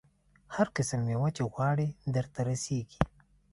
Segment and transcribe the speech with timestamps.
[0.55, 2.99] هر قسم مېوه چې وغواړې درته رسېږي.